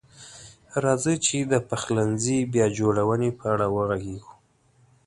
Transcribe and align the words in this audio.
راځئ 0.83 1.17
چې 1.25 1.37
د 1.51 1.53
پخلنځي 1.69 2.37
بیا 2.53 2.67
جوړونې 2.77 3.29
په 3.39 3.45
اړه 3.53 3.65
وغږیږو. 3.75 4.33